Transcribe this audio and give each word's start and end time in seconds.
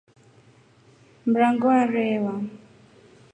Mrango 1.31 1.67
arewa. 1.81 2.35